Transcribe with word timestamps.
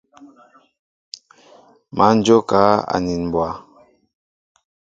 Má 1.97 2.07
njókíá 2.17 2.65
anin 2.95 3.23
mbwa. 3.29 3.47